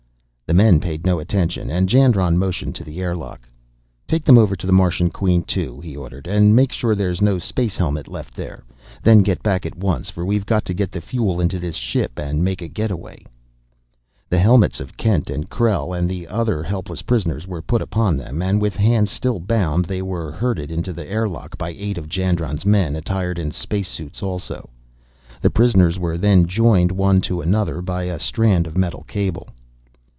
The 0.47 0.55
men 0.55 0.81
paid 0.81 1.05
no 1.05 1.17
attention, 1.17 1.69
and 1.69 1.87
Jandron 1.87 2.35
motioned 2.37 2.75
to 2.75 2.83
the 2.83 2.99
airlock. 2.99 3.47
"Take 4.05 4.25
them 4.25 4.37
over 4.37 4.53
to 4.53 4.67
the 4.67 4.73
Martian 4.73 5.09
Queen 5.09 5.43
too," 5.43 5.79
he 5.79 5.95
ordered, 5.95 6.27
"and 6.27 6.53
make 6.53 6.73
sure 6.73 6.93
there's 6.93 7.21
no 7.21 7.37
space 7.37 7.77
helmet 7.77 8.09
left 8.09 8.35
there. 8.35 8.65
Then 9.01 9.19
get 9.19 9.41
back 9.41 9.65
at 9.65 9.77
once, 9.77 10.09
for 10.09 10.25
we've 10.25 10.45
got 10.45 10.65
to 10.65 10.73
get 10.73 10.91
the 10.91 10.99
fuel 10.99 11.39
into 11.39 11.57
this 11.57 11.77
ship 11.77 12.19
and 12.19 12.43
make 12.43 12.61
a 12.61 12.67
getaway." 12.67 13.25
The 14.27 14.39
helmets 14.39 14.81
of 14.81 14.97
Kent 14.97 15.29
and 15.29 15.49
Krell 15.49 15.97
and 15.97 16.09
the 16.09 16.27
other 16.27 16.63
helpless 16.63 17.01
prisoners 17.01 17.47
were 17.47 17.61
put 17.61 17.81
upon 17.81 18.17
them, 18.17 18.41
and, 18.41 18.61
with 18.61 18.75
hands 18.75 19.09
still 19.09 19.39
bound, 19.39 19.85
they 19.85 20.01
were 20.01 20.33
herded 20.33 20.69
into 20.69 20.91
the 20.91 21.07
airlock 21.09 21.57
by 21.57 21.69
eight 21.69 21.97
of 21.97 22.09
Jandron's 22.09 22.65
men 22.65 22.97
attired 22.97 23.39
in 23.39 23.51
space 23.51 23.87
suits 23.87 24.21
also. 24.21 24.69
The 25.41 25.49
prisoners 25.49 25.97
were 25.97 26.17
then 26.17 26.45
joined 26.45 26.91
one 26.91 27.21
to 27.21 27.39
another 27.39 27.81
by 27.81 28.03
a 28.03 28.19
strand 28.19 28.67
of 28.67 28.77
metal 28.77 29.05
cable. 29.07 29.47